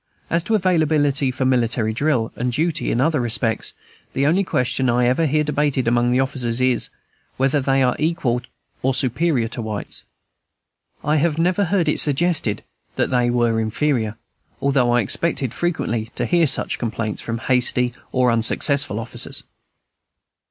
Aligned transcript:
As 0.31 0.43
to 0.45 0.55
availability 0.55 1.29
for 1.29 1.45
military 1.45 1.93
drill 1.93 2.31
and 2.35 2.51
duty 2.51 2.89
in 2.89 2.99
other 2.99 3.21
respects, 3.21 3.75
the 4.13 4.25
only 4.25 4.43
question 4.43 4.89
I 4.89 5.05
ever 5.05 5.27
hear 5.27 5.43
debated 5.43 5.87
among 5.87 6.09
the 6.09 6.19
officers 6.19 6.59
is, 6.59 6.89
whether 7.37 7.61
they 7.61 7.83
are 7.83 7.95
equal 7.99 8.41
or 8.81 8.95
superior 8.95 9.47
to 9.49 9.61
whites. 9.61 10.03
I 11.03 11.17
have 11.17 11.37
never 11.37 11.65
heard 11.65 11.87
it 11.87 11.99
suggested 11.99 12.63
that 12.95 13.11
they 13.11 13.29
were 13.29 13.59
inferior, 13.59 14.17
although 14.59 14.91
I 14.91 15.01
expected 15.01 15.53
frequently 15.53 16.05
to 16.15 16.25
hear 16.25 16.47
such 16.47 16.79
complaints 16.79 17.21
from 17.21 17.37
hasty 17.37 17.93
or 18.11 18.31
unsuccessful 18.31 18.99
officers. 18.99 19.43